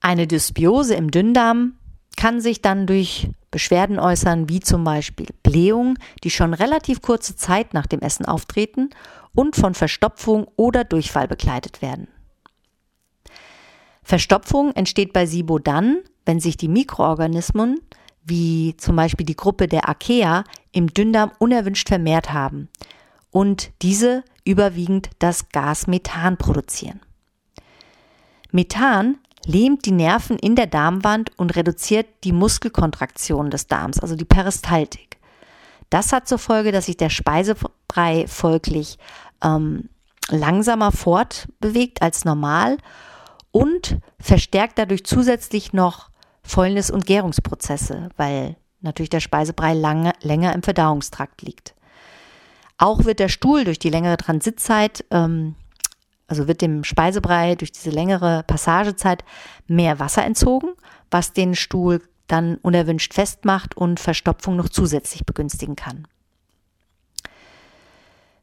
Eine 0.00 0.26
Dysbiose 0.26 0.94
im 0.94 1.10
Dünndarm 1.10 1.78
kann 2.16 2.40
sich 2.40 2.62
dann 2.62 2.86
durch 2.86 3.28
Beschwerden 3.50 3.98
äußern, 3.98 4.48
wie 4.48 4.60
zum 4.60 4.84
Beispiel 4.84 5.26
Blähung, 5.42 5.98
die 6.24 6.30
schon 6.30 6.54
relativ 6.54 7.02
kurze 7.02 7.36
Zeit 7.36 7.74
nach 7.74 7.86
dem 7.86 8.00
Essen 8.00 8.26
auftreten 8.26 8.90
und 9.34 9.56
von 9.56 9.74
Verstopfung 9.74 10.46
oder 10.56 10.84
Durchfall 10.84 11.28
begleitet 11.28 11.82
werden. 11.82 12.08
Verstopfung 14.02 14.72
entsteht 14.72 15.12
bei 15.12 15.26
SIBO 15.26 15.58
dann, 15.58 15.98
wenn 16.24 16.38
sich 16.40 16.56
die 16.56 16.68
Mikroorganismen, 16.68 17.80
wie 18.26 18.76
zum 18.76 18.96
Beispiel 18.96 19.24
die 19.24 19.36
Gruppe 19.36 19.68
der 19.68 19.88
Archaea, 19.88 20.44
im 20.72 20.88
Dünndarm 20.92 21.32
unerwünscht 21.38 21.88
vermehrt 21.88 22.32
haben 22.32 22.68
und 23.30 23.70
diese 23.82 24.24
überwiegend 24.44 25.10
das 25.18 25.48
Gas 25.50 25.86
Methan 25.86 26.36
produzieren. 26.36 27.00
Methan 28.52 29.18
lähmt 29.46 29.86
die 29.86 29.92
Nerven 29.92 30.38
in 30.38 30.56
der 30.56 30.66
Darmwand 30.66 31.30
und 31.38 31.54
reduziert 31.56 32.06
die 32.24 32.32
Muskelkontraktion 32.32 33.50
des 33.50 33.68
Darms, 33.68 34.00
also 34.00 34.16
die 34.16 34.24
Peristaltik. 34.24 35.18
Das 35.88 36.12
hat 36.12 36.26
zur 36.26 36.38
Folge, 36.38 36.72
dass 36.72 36.86
sich 36.86 36.96
der 36.96 37.10
Speisebrei 37.10 38.26
folglich 38.26 38.98
ähm, 39.42 39.88
langsamer 40.28 40.90
fortbewegt 40.90 42.02
als 42.02 42.24
normal 42.24 42.78
und 43.52 43.98
verstärkt 44.18 44.78
dadurch 44.78 45.04
zusätzlich 45.04 45.72
noch 45.72 46.10
Fäulnis- 46.46 46.90
und 46.90 47.06
Gärungsprozesse, 47.06 48.08
weil 48.16 48.56
natürlich 48.80 49.10
der 49.10 49.20
Speisebrei 49.20 49.74
lange, 49.74 50.12
länger 50.22 50.54
im 50.54 50.62
Verdauungstrakt 50.62 51.42
liegt. 51.42 51.74
Auch 52.78 53.04
wird 53.04 53.18
der 53.18 53.28
Stuhl 53.28 53.64
durch 53.64 53.78
die 53.78 53.90
längere 53.90 54.16
Transitzeit, 54.16 55.04
ähm, 55.10 55.54
also 56.28 56.48
wird 56.48 56.60
dem 56.60 56.84
Speisebrei 56.84 57.54
durch 57.54 57.72
diese 57.72 57.90
längere 57.90 58.42
Passagezeit 58.46 59.24
mehr 59.66 59.98
Wasser 59.98 60.24
entzogen, 60.24 60.70
was 61.10 61.32
den 61.32 61.54
Stuhl 61.54 62.02
dann 62.26 62.56
unerwünscht 62.56 63.14
festmacht 63.14 63.76
und 63.76 64.00
Verstopfung 64.00 64.56
noch 64.56 64.68
zusätzlich 64.68 65.24
begünstigen 65.24 65.76
kann. 65.76 66.06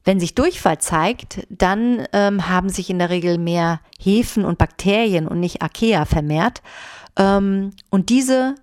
Wenn 0.04 0.20
sich 0.20 0.36
Durchfall 0.36 0.80
zeigt, 0.80 1.48
dann 1.50 2.06
ähm, 2.12 2.50
haben 2.50 2.70
sich 2.70 2.90
in 2.90 3.00
der 3.00 3.10
Regel 3.10 3.38
mehr 3.38 3.80
Hefen 4.00 4.44
und 4.44 4.58
Bakterien 4.58 5.28
und 5.28 5.40
nicht 5.40 5.62
Archaea 5.62 6.06
vermehrt. 6.06 6.62
Ähm, 7.18 7.72
und 7.90 8.10
diese 8.10 8.56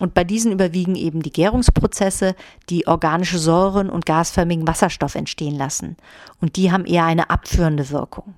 und 0.00 0.14
bei 0.14 0.24
diesen 0.24 0.50
überwiegen 0.50 0.96
eben 0.96 1.22
die 1.22 1.32
Gärungsprozesse, 1.32 2.34
die 2.70 2.86
organische 2.86 3.38
Säuren 3.38 3.90
und 3.90 4.06
gasförmigen 4.06 4.66
Wasserstoff 4.66 5.14
entstehen 5.14 5.54
lassen. 5.54 5.98
Und 6.40 6.56
die 6.56 6.72
haben 6.72 6.86
eher 6.86 7.04
eine 7.04 7.28
abführende 7.28 7.90
Wirkung. 7.90 8.34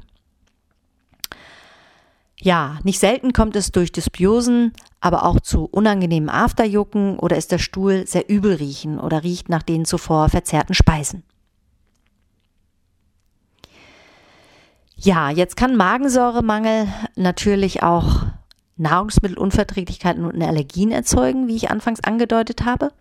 Ja, 2.40 2.80
nicht 2.82 2.98
selten 2.98 3.32
kommt 3.32 3.54
es 3.54 3.70
durch 3.70 3.92
Dysbiosen, 3.92 4.72
aber 5.00 5.24
auch 5.24 5.38
zu 5.38 5.66
unangenehmen 5.66 6.28
Afterjucken 6.28 7.16
oder 7.20 7.36
ist 7.36 7.52
der 7.52 7.58
Stuhl 7.58 8.08
sehr 8.08 8.28
übel 8.28 8.54
riechen 8.54 8.98
oder 8.98 9.22
riecht 9.22 9.48
nach 9.48 9.62
den 9.62 9.84
zuvor 9.84 10.28
verzehrten 10.28 10.74
Speisen. 10.74 11.22
Ja, 15.04 15.30
jetzt 15.30 15.56
kann 15.56 15.74
Magensäuremangel 15.74 16.86
natürlich 17.16 17.82
auch 17.82 18.20
Nahrungsmittelunverträglichkeiten 18.76 20.24
und 20.24 20.40
Allergien 20.40 20.92
erzeugen, 20.92 21.48
wie 21.48 21.56
ich 21.56 21.72
anfangs 21.72 22.04
angedeutet 22.04 22.64
habe. 22.64 22.92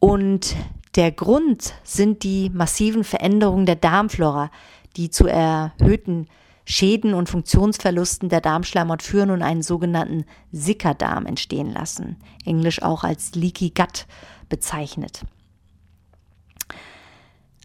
Und 0.00 0.56
der 0.94 1.12
Grund 1.12 1.74
sind 1.84 2.22
die 2.22 2.48
massiven 2.48 3.04
Veränderungen 3.04 3.66
der 3.66 3.76
Darmflora, 3.76 4.50
die 4.96 5.10
zu 5.10 5.26
erhöhten 5.26 6.28
Schäden 6.64 7.12
und 7.12 7.28
Funktionsverlusten 7.28 8.30
der 8.30 8.40
Darmschleimhaut 8.40 9.02
führen 9.02 9.30
und 9.30 9.42
einen 9.42 9.62
sogenannten 9.62 10.24
Sickerdarm 10.50 11.26
entstehen 11.26 11.74
lassen, 11.74 12.16
englisch 12.46 12.82
auch 12.82 13.04
als 13.04 13.34
Leaky 13.34 13.70
Gut 13.76 14.06
bezeichnet. 14.48 15.26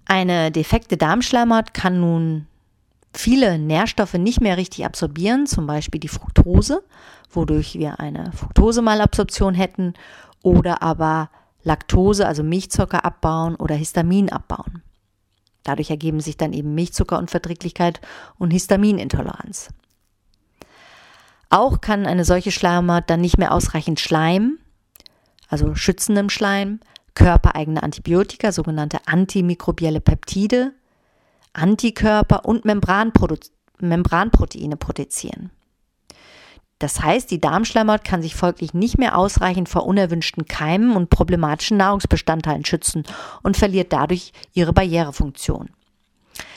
Eine 0.06 0.52
defekte 0.52 0.98
Darmschleimhaut 0.98 1.74
kann 1.74 2.02
nun 2.02 2.48
viele 3.14 3.58
Nährstoffe 3.58 4.14
nicht 4.14 4.42
mehr 4.42 4.58
richtig 4.58 4.86
absorbieren, 4.86 5.46
zum 5.46 5.68
Beispiel 5.68 6.00
die 6.00 6.08
Fructose, 6.08 6.84
wodurch 7.30 7.76
wir 7.76 8.00
eine 8.00 8.32
Fructosemalabsorption 8.34 9.54
hätten, 9.54 9.94
oder 10.44 10.82
aber 10.82 11.30
Laktose, 11.64 12.28
also 12.28 12.44
Milchzucker 12.44 13.06
abbauen 13.06 13.56
oder 13.56 13.76
Histamin 13.76 14.32
abbauen. 14.32 14.82
Dadurch 15.64 15.92
ergeben 15.92 16.20
sich 16.20 16.38
dann 16.38 16.54
eben 16.54 16.74
Milchzuckerunverträglichkeit 16.74 18.02
und 18.40 18.52
Histaminintoleranz. 18.52 19.70
Auch 21.52 21.82
kann 21.82 22.08
eine 22.08 22.26
solche 22.26 22.52
Schleimhaut 22.52 23.04
dann 23.08 23.22
nicht 23.22 23.38
mehr 23.38 23.54
ausreichend 23.54 24.00
Schleim, 24.00 24.58
also 25.50 25.76
schützendem 25.76 26.30
Schleim, 26.30 26.80
körpereigene 27.14 27.84
Antibiotika, 27.84 28.52
sogenannte 28.52 29.00
antimikrobielle 29.06 30.00
Peptide, 30.00 30.74
Antikörper 31.54 32.46
und 32.46 32.66
Membranproteine 32.66 34.78
produzieren. 34.78 35.52
Das 36.80 37.02
heißt, 37.02 37.30
die 37.30 37.40
Darmschleimhaut 37.40 38.04
kann 38.04 38.24
sich 38.24 38.34
folglich 38.34 38.74
nicht 38.74 38.98
mehr 38.98 39.16
ausreichend 39.16 39.70
vor 39.70 39.86
unerwünschten 39.86 40.46
Keimen 40.46 40.96
und 40.96 41.12
problematischen 41.12 41.78
Nahrungsbestandteilen 41.78 42.66
schützen 42.66 43.04
und 43.44 43.56
verliert 43.56 43.94
dadurch 43.94 44.32
ihre 44.54 44.74
Barrierefunktion. 44.74 45.70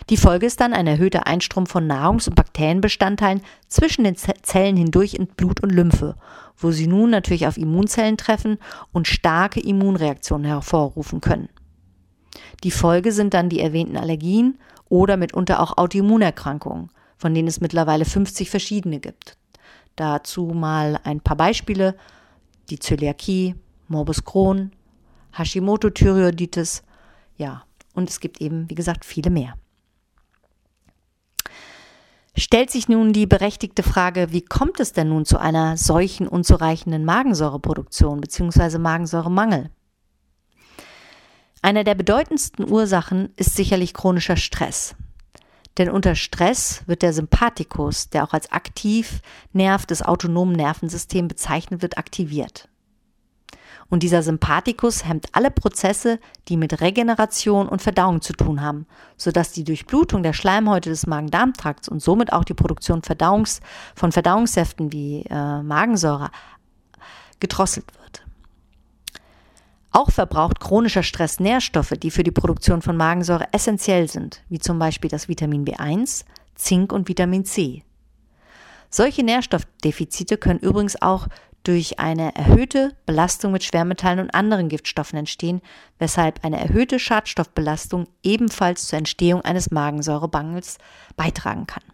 Die 0.09 0.17
Folge 0.17 0.47
ist 0.47 0.61
dann 0.61 0.73
ein 0.73 0.87
erhöhter 0.87 1.27
Einstrom 1.27 1.67
von 1.67 1.87
Nahrungs- 1.87 2.27
und 2.27 2.37
Bakterienbestandteilen 2.37 3.43
zwischen 3.69 4.05
den 4.05 4.17
Zellen 4.17 4.77
hindurch 4.77 5.15
in 5.15 5.27
Blut 5.27 5.63
und 5.63 5.71
Lymphe, 5.71 6.17
wo 6.57 6.71
sie 6.71 6.87
nun 6.87 7.11
natürlich 7.11 7.47
auf 7.47 7.59
Immunzellen 7.59 8.17
treffen 8.17 8.59
und 8.93 9.09
starke 9.09 9.61
Immunreaktionen 9.61 10.47
hervorrufen 10.47 11.21
können. 11.21 11.49
Die 12.63 12.71
Folge 12.71 13.13
sind 13.13 13.35
dann 13.35 13.49
die 13.49 13.61
erwähnten 13.61 13.97
Allergien 13.97 14.59
oder 14.95 15.17
mitunter 15.17 15.59
auch 15.61 15.77
Autoimmunerkrankungen, 15.77 16.89
von 17.17 17.35
denen 17.35 17.49
es 17.49 17.61
mittlerweile 17.61 18.05
50 18.05 18.49
verschiedene 18.49 19.01
gibt. 19.01 19.37
Dazu 19.97 20.47
mal 20.47 21.01
ein 21.03 21.21
paar 21.21 21.37
Beispiele. 21.37 21.97
Die 22.71 22.79
Zöliakie, 22.79 23.57
Morbus 23.89 24.25
Crohn, 24.25 24.71
Hashimoto-Thyreoiditis, 25.37 26.85
ja, 27.37 27.65
und 27.93 28.09
es 28.09 28.21
gibt 28.21 28.41
eben, 28.41 28.71
wie 28.71 28.75
gesagt, 28.75 29.05
viele 29.05 29.31
mehr. 29.31 29.55
Stellt 32.37 32.71
sich 32.71 32.89
nun 32.89 33.13
die 33.13 33.27
berechtigte 33.27 33.83
Frage, 33.83 34.29
wie 34.31 34.43
kommt 34.43 34.81
es 34.81 34.93
denn 34.93 35.09
nun 35.09 35.25
zu 35.25 35.39
einer 35.39 35.77
solchen 35.77 36.27
unzureichenden 36.27 37.05
Magensäureproduktion 37.05 38.21
bzw. 38.21 38.79
Magensäuremangel? 38.79 39.71
Eine 41.65 41.83
der 41.83 41.95
bedeutendsten 41.95 42.71
Ursachen 42.71 43.31
ist 43.37 43.57
sicherlich 43.57 43.95
chronischer 43.95 44.37
Stress. 44.37 44.97
Denn 45.79 45.89
unter 45.89 46.15
Stress 46.15 46.83
wird 46.85 47.01
der 47.01 47.15
Sympathikus, 47.15 48.11
der 48.11 48.25
auch 48.25 48.35
als 48.35 48.53
Aktivnerv 48.53 49.87
des 49.87 50.03
autonomen 50.03 50.57
Nervensystems 50.57 51.29
bezeichnet 51.29 51.81
wird, 51.81 51.97
aktiviert. 51.97 52.69
Und 53.89 54.03
dieser 54.03 54.23
Sympathikus 54.23 55.07
hemmt 55.07 55.29
alle 55.33 55.51
Prozesse, 55.51 56.21
die 56.49 56.59
mit 56.59 56.83
Regeneration 56.83 57.67
und 57.67 57.81
Verdauung 57.81 58.21
zu 58.21 58.35
tun 58.35 58.61
haben, 58.61 58.87
sodass 59.17 59.53
die 59.53 59.65
Durchblutung 59.65 60.23
der 60.23 60.35
Schleimhäute 60.35 60.91
des 60.91 61.07
Magen-Darm-Trakts 61.07 61.89
und 61.89 62.03
somit 62.03 62.31
auch 62.31 62.45
die 62.45 62.53
Produktion 62.53 63.03
Verdauungs 63.03 63.61
von 63.95 64.13
Verdauungssäften 64.13 64.93
wie 64.93 65.25
äh, 65.31 65.63
Magensäure 65.63 66.31
gedrosselt 67.41 67.87
wird. 67.87 68.04
Auch 69.97 70.11
verbraucht 70.11 70.59
chronischer 70.59 71.05
Stress 71.05 71.39
Nährstoffe, 71.39 71.95
die 71.97 72.11
für 72.11 72.25
die 72.25 72.33
Produktion 72.33 72.83
von 72.83 72.97
Magensäure 72.97 73.47
essentiell 73.53 74.09
sind, 74.09 74.43
wie 74.49 74.59
zum 74.59 74.81
Beispiel 74.81 75.09
das 75.09 75.29
Vitamin 75.29 75.65
B1, 75.65 76.25
Zink 76.57 76.93
und 76.93 77.07
Vitamin 77.07 77.45
C. 77.45 77.85
Solche 78.91 79.23
Nährstoffdefizite 79.23 80.37
können 80.37 80.59
übrigens 80.59 81.01
auch 81.01 81.29
durch 81.63 82.01
eine 82.01 82.35
erhöhte 82.35 82.97
Belastung 83.07 83.53
mit 83.53 83.63
Schwermetallen 83.63 84.19
und 84.19 84.35
anderen 84.35 84.69
Giftstoffen 84.69 85.17
entstehen, 85.17 85.63
weshalb 86.01 86.45
eine 86.45 86.59
erhöhte 86.59 86.99
Schadstoffbelastung 86.99 88.09
ebenfalls 88.25 88.89
zur 88.89 88.99
Entstehung 88.99 89.43
eines 89.43 89.71
Magensäurebangels 89.71 90.79
beitragen 91.17 91.69
kann. 91.69 91.85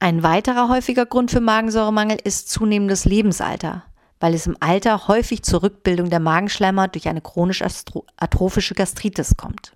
Ein 0.00 0.22
weiterer 0.22 0.70
häufiger 0.70 1.04
Grund 1.04 1.30
für 1.30 1.40
Magensäuremangel 1.40 2.16
ist 2.24 2.48
zunehmendes 2.48 3.04
Lebensalter, 3.04 3.84
weil 4.20 4.34
es 4.34 4.46
im 4.46 4.56
Alter 4.60 5.08
häufig 5.08 5.42
zur 5.42 5.62
Rückbildung 5.62 6.10
der 6.10 6.20
Magenschleimhaut 6.20 6.94
durch 6.94 7.08
eine 7.08 7.20
chronisch 7.20 7.62
atrophische 8.16 8.74
Gastritis 8.74 9.36
kommt. 9.36 9.72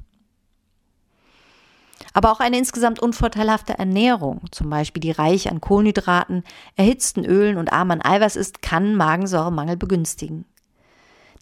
Aber 2.14 2.30
auch 2.32 2.40
eine 2.40 2.58
insgesamt 2.58 3.00
unvorteilhafte 3.00 3.78
Ernährung, 3.78 4.42
zum 4.50 4.68
Beispiel 4.68 5.00
die 5.00 5.12
reich 5.12 5.50
an 5.50 5.60
Kohlenhydraten, 5.60 6.44
erhitzten 6.76 7.24
Ölen 7.24 7.56
und 7.56 7.72
arm 7.72 7.90
an 7.90 8.04
Eiweiß 8.04 8.36
ist, 8.36 8.60
kann 8.60 8.96
Magensäuremangel 8.96 9.76
begünstigen. 9.76 10.44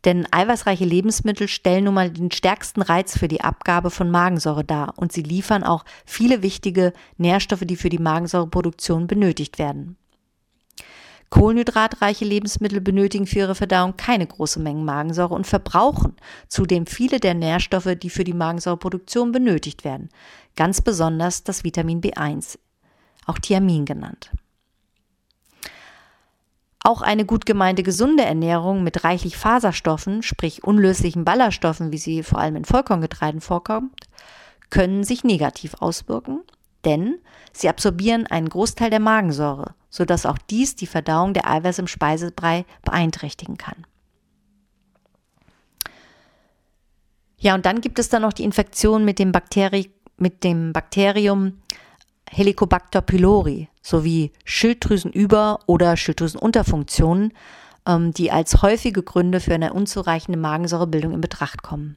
Denn 0.05 0.27
eiweißreiche 0.31 0.85
Lebensmittel 0.85 1.47
stellen 1.49 1.85
nun 1.85 1.95
mal 1.95 2.11
den 2.11 2.31
stärksten 2.31 2.81
Reiz 2.81 3.19
für 3.19 3.29
die 3.29 3.43
Abgabe 3.43 3.91
von 3.91 4.11
Magensäure 4.11 4.65
dar 4.65 4.95
und 4.97 5.13
sie 5.13 5.23
liefern 5.23 5.63
auch 5.63 5.85
viele 6.07 6.43
wichtige 6.43 6.95
Nährstoffe, 7.19 7.65
die 7.65 7.77
für 7.77 7.91
die 7.91 7.99
Magensäureproduktion 7.99 9.07
benötigt 9.07 9.59
werden. 9.59 9.97
Kohlenhydratreiche 11.31 12.25
Lebensmittel 12.25 12.81
benötigen 12.81 13.27
für 13.27 13.39
ihre 13.39 13.55
Verdauung 13.55 13.97
keine 13.97 14.27
große 14.27 14.61
Mengen 14.61 14.85
Magensäure 14.85 15.35
und 15.35 15.47
verbrauchen 15.47 16.17
zudem 16.49 16.87
viele 16.87 17.21
der 17.21 17.35
Nährstoffe, 17.35 17.95
die 17.97 18.11
für 18.11 18.25
die 18.25 18.35
Magensäureproduktion 18.35 19.31
benötigt 19.31 19.85
werden, 19.85 20.09
ganz 20.57 20.81
besonders 20.81 21.45
das 21.45 21.63
Vitamin 21.63 22.01
B1, 22.01 22.59
auch 23.27 23.39
Thiamin 23.39 23.85
genannt. 23.85 24.31
Auch 26.83 27.03
eine 27.03 27.27
gut 27.27 27.47
gemeinte 27.47 27.83
gesunde 27.83 28.25
Ernährung 28.25 28.83
mit 28.83 29.05
reichlich 29.05 29.37
Faserstoffen, 29.37 30.23
sprich 30.23 30.65
unlöslichen 30.65 31.25
Ballaststoffen, 31.25 31.93
wie 31.93 31.99
sie 31.99 32.23
vor 32.23 32.39
allem 32.39 32.57
in 32.57 32.65
Vollkorngetreiden 32.65 33.41
vorkommt, 33.41 34.09
können 34.71 35.05
sich 35.05 35.23
negativ 35.23 35.75
auswirken, 35.79 36.41
denn 36.85 37.19
sie 37.53 37.69
absorbieren 37.69 38.27
einen 38.27 38.49
Großteil 38.49 38.91
der 38.91 39.01
Magensäure, 39.01 39.75
sodass 39.89 40.27
auch 40.27 40.39
dies 40.39 40.77
die 40.77 40.87
Verdauung 40.87 41.35
der 41.35 41.49
Eiweiße 41.49 41.83
im 41.83 41.87
Speisebrei 41.87 42.65
beeinträchtigen 42.83 43.57
kann. 43.57 43.87
Ja, 47.39 47.55
und 47.55 47.65
dann 47.65 47.81
gibt 47.81 47.99
es 47.99 48.11
dann 48.11 48.23
noch 48.23 48.35
die 48.35 48.45
Infektion 48.45 49.05
mit 49.05 49.19
dem, 49.19 49.33
Bakteri 49.33 49.91
mit 50.19 50.45
dem 50.45 50.73
Bakterium 50.73 51.63
Helicobacter 52.31 53.01
pylori 53.01 53.69
sowie 53.83 54.33
Schilddrüsenüber- 54.45 55.59
oder 55.67 55.97
Schilddrüsenunterfunktionen, 55.97 57.33
ähm, 57.87 58.13
die 58.13 58.31
als 58.31 58.63
häufige 58.63 59.03
Gründe 59.03 59.41
für 59.41 59.55
eine 59.55 59.73
unzureichende 59.73 60.39
Magensäurebildung 60.39 61.15
in 61.15 61.21
Betracht 61.21 61.63
kommen. 61.63 61.97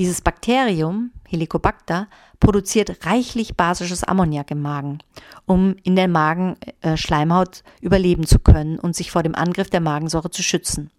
Dieses 0.00 0.22
Bakterium, 0.22 1.10
Helicobacter, 1.28 2.08
produziert 2.40 3.04
reichlich 3.04 3.54
basisches 3.54 4.02
Ammoniak 4.02 4.50
im 4.50 4.62
Magen, 4.62 5.00
um 5.44 5.76
in 5.82 5.94
der 5.94 6.08
Magenschleimhaut 6.08 7.62
überleben 7.82 8.24
zu 8.24 8.38
können 8.38 8.78
und 8.78 8.96
sich 8.96 9.10
vor 9.10 9.22
dem 9.22 9.34
Angriff 9.34 9.68
der 9.68 9.82
Magensäure 9.82 10.30
zu 10.30 10.42
schützen. 10.42 10.90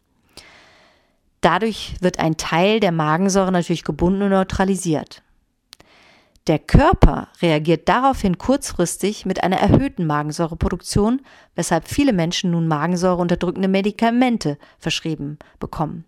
Dadurch 1.42 1.96
wird 2.00 2.20
ein 2.20 2.38
Teil 2.38 2.80
der 2.80 2.92
Magensäure 2.92 3.52
natürlich 3.52 3.84
gebunden 3.84 4.22
und 4.22 4.30
neutralisiert. 4.30 5.24
Der 6.46 6.60
Körper 6.60 7.30
reagiert 7.42 7.90
daraufhin 7.90 8.38
kurzfristig 8.38 9.26
mit 9.26 9.44
einer 9.44 9.58
erhöhten 9.58 10.06
Magensäureproduktion, 10.06 11.22
weshalb 11.56 11.88
viele 11.88 12.14
Menschen 12.14 12.52
nun 12.52 12.68
Magensäureunterdrückende 12.68 13.68
Medikamente 13.68 14.60
verschrieben 14.78 15.40
bekommen. 15.60 16.06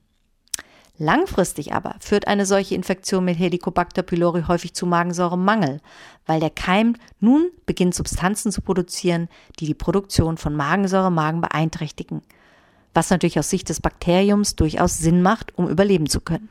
Langfristig 0.99 1.73
aber 1.73 1.95
führt 1.99 2.27
eine 2.27 2.45
solche 2.45 2.75
Infektion 2.75 3.25
mit 3.25 3.39
Helicobacter 3.39 4.03
pylori 4.03 4.43
häufig 4.47 4.73
zu 4.75 4.85
Magensäuremangel, 4.85 5.81
weil 6.27 6.39
der 6.39 6.51
Keim 6.51 6.95
nun 7.19 7.49
beginnt 7.65 7.95
Substanzen 7.95 8.51
zu 8.51 8.61
produzieren, 8.61 9.27
die 9.59 9.65
die 9.65 9.73
Produktion 9.73 10.37
von 10.37 10.55
Magensäure 10.55 11.07
im 11.07 11.15
Magen 11.15 11.41
beeinträchtigen, 11.41 12.21
was 12.93 13.09
natürlich 13.09 13.39
aus 13.39 13.49
Sicht 13.49 13.69
des 13.69 13.81
Bakteriums 13.81 14.55
durchaus 14.55 14.99
Sinn 14.99 15.23
macht, 15.23 15.57
um 15.57 15.67
überleben 15.67 16.07
zu 16.07 16.21
können. 16.21 16.49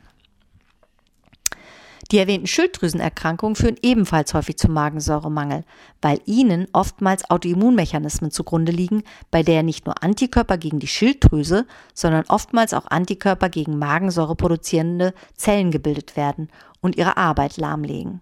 Die 2.13 2.19
erwähnten 2.19 2.45
Schilddrüsenerkrankungen 2.45 3.55
führen 3.55 3.77
ebenfalls 3.81 4.35
häufig 4.35 4.57
zum 4.57 4.71
Magensäuremangel, 4.71 5.63
weil 5.99 6.21
ihnen 6.27 6.67
oftmals 6.71 7.27
Autoimmunmechanismen 7.27 8.29
zugrunde 8.29 8.71
liegen, 8.71 9.01
bei 9.31 9.41
der 9.41 9.63
nicht 9.63 9.87
nur 9.87 10.03
Antikörper 10.03 10.59
gegen 10.59 10.77
die 10.77 10.85
Schilddrüse, 10.85 11.65
sondern 11.95 12.25
oftmals 12.27 12.75
auch 12.75 12.85
Antikörper 12.85 13.49
gegen 13.49 13.79
Magensäure 13.79 14.35
produzierende 14.35 15.15
Zellen 15.35 15.71
gebildet 15.71 16.15
werden 16.15 16.49
und 16.81 16.97
ihre 16.97 17.17
Arbeit 17.17 17.57
lahmlegen. 17.57 18.21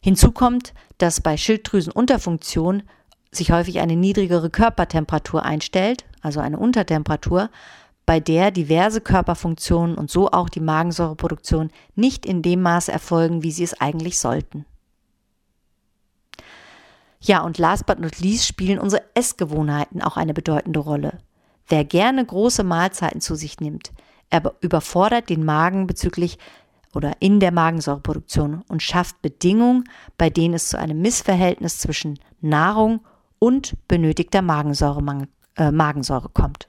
Hinzu 0.00 0.32
kommt, 0.32 0.74
dass 0.98 1.20
bei 1.20 1.36
Schilddrüsenunterfunktion 1.36 2.82
sich 3.30 3.52
häufig 3.52 3.78
eine 3.78 3.94
niedrigere 3.94 4.50
Körpertemperatur 4.50 5.44
einstellt, 5.44 6.04
also 6.20 6.40
eine 6.40 6.58
Untertemperatur, 6.58 7.48
bei 8.06 8.20
der 8.20 8.50
diverse 8.50 9.00
Körperfunktionen 9.00 9.96
und 9.96 10.10
so 10.10 10.30
auch 10.30 10.48
die 10.48 10.60
Magensäureproduktion 10.60 11.70
nicht 11.94 12.26
in 12.26 12.42
dem 12.42 12.62
Maße 12.62 12.92
erfolgen, 12.92 13.42
wie 13.42 13.50
sie 13.50 13.64
es 13.64 13.80
eigentlich 13.80 14.18
sollten. 14.18 14.66
Ja, 17.20 17.42
und 17.42 17.56
last 17.56 17.86
but 17.86 17.98
not 17.98 18.18
least 18.18 18.46
spielen 18.46 18.78
unsere 18.78 19.02
Essgewohnheiten 19.14 20.02
auch 20.02 20.18
eine 20.18 20.34
bedeutende 20.34 20.80
Rolle. 20.80 21.18
Wer 21.68 21.84
gerne 21.84 22.24
große 22.24 22.64
Mahlzeiten 22.64 23.22
zu 23.22 23.34
sich 23.34 23.60
nimmt, 23.60 23.92
er 24.28 24.54
überfordert 24.60 25.30
den 25.30 25.44
Magen 25.44 25.86
bezüglich 25.86 26.38
oder 26.94 27.12
in 27.20 27.40
der 27.40 27.52
Magensäureproduktion 27.52 28.62
und 28.68 28.82
schafft 28.82 29.22
Bedingungen, 29.22 29.84
bei 30.18 30.28
denen 30.28 30.54
es 30.54 30.68
zu 30.68 30.78
einem 30.78 31.00
Missverhältnis 31.00 31.78
zwischen 31.78 32.18
Nahrung 32.40 33.00
und 33.38 33.74
benötigter 33.88 34.42
Magensäure, 34.42 35.26
äh, 35.56 35.70
Magensäure 35.70 36.28
kommt. 36.28 36.68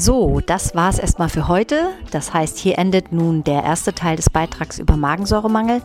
So, 0.00 0.38
das 0.38 0.76
war 0.76 0.90
es 0.90 1.00
erstmal 1.00 1.28
für 1.28 1.48
heute. 1.48 1.88
Das 2.12 2.32
heißt, 2.32 2.56
hier 2.56 2.78
endet 2.78 3.10
nun 3.10 3.42
der 3.42 3.64
erste 3.64 3.92
Teil 3.92 4.14
des 4.14 4.30
Beitrags 4.30 4.78
über 4.78 4.96
Magensäuremangel. 4.96 5.82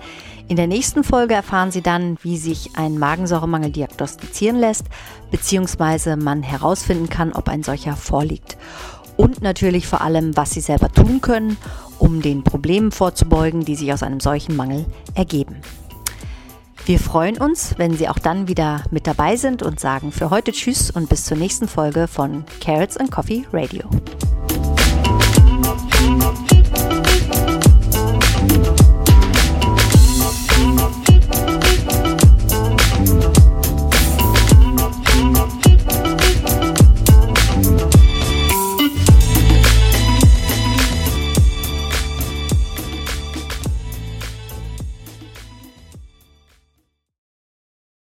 In 0.47 0.55
der 0.55 0.67
nächsten 0.67 1.03
Folge 1.03 1.33
erfahren 1.33 1.71
Sie 1.71 1.81
dann, 1.81 2.17
wie 2.21 2.37
sich 2.37 2.69
ein 2.75 2.99
Magensäuremangel 2.99 3.71
diagnostizieren 3.71 4.59
lässt, 4.59 4.85
beziehungsweise 5.31 6.15
man 6.15 6.43
herausfinden 6.43 7.09
kann, 7.09 7.33
ob 7.33 7.49
ein 7.49 7.63
solcher 7.63 7.95
vorliegt. 7.95 8.55
Und 9.17 9.41
natürlich 9.41 9.87
vor 9.87 10.01
allem, 10.01 10.37
was 10.37 10.51
Sie 10.51 10.61
selber 10.61 10.91
tun 10.91 11.19
können, 11.19 11.57
um 11.97 12.21
den 12.21 12.43
Problemen 12.43 12.91
vorzubeugen, 12.91 13.65
die 13.65 13.75
sich 13.75 13.91
aus 13.93 14.03
einem 14.03 14.19
solchen 14.19 14.55
Mangel 14.55 14.85
ergeben. 15.15 15.55
Wir 16.85 16.99
freuen 16.99 17.37
uns, 17.37 17.75
wenn 17.77 17.93
Sie 17.93 18.09
auch 18.09 18.19
dann 18.19 18.49
wieder 18.49 18.83
mit 18.91 19.07
dabei 19.07 19.37
sind 19.37 19.63
und 19.63 19.79
sagen 19.79 20.11
für 20.11 20.29
heute 20.29 20.51
Tschüss 20.51 20.91
und 20.91 21.07
bis 21.07 21.23
zur 21.23 21.37
nächsten 21.37 21.69
Folge 21.69 22.09
von 22.09 22.43
Carrots 22.59 22.97
and 22.97 23.09
Coffee 23.09 23.45
Radio. 23.53 23.89